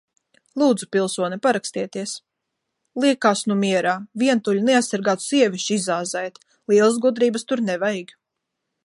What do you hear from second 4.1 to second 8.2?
Vientuļu, neaizsargātu sievišķi izāzēt- lielas gudrības tur nevajag.